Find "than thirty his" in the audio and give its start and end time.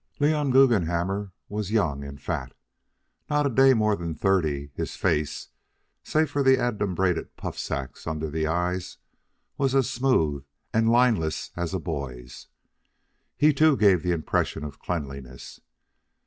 3.95-4.95